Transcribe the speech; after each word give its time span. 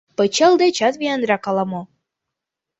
Пычал 0.17 0.53
дечат 0.61 0.95
виянрак 0.99 1.43
ала-мо. 1.49 1.81